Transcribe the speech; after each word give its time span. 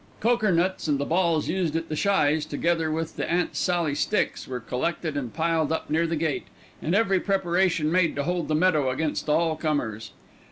Cokernuts 0.19 0.87
and 0.87 0.97
the 0.99 1.05
balls 1.05 1.47
used 1.47 1.75
at 1.75 1.87
the 1.87 1.95
shies, 1.95 2.43
together 2.47 2.89
with 2.91 3.17
the 3.17 3.31
Aunt 3.31 3.55
Sally 3.55 3.93
sticks, 3.93 4.47
were 4.47 4.59
collected 4.59 5.15
and 5.15 5.31
piled 5.31 5.71
up 5.71 5.91
near 5.91 6.07
the 6.07 6.15
gate, 6.15 6.47
and 6.81 6.95
every 6.95 7.19
preparation 7.19 7.91
made 7.91 8.15
to 8.15 8.23
hold 8.23 8.47
the 8.47 8.55
meadow 8.55 8.89
against 8.89 9.29
all 9.29 9.55
comers. 9.55 10.09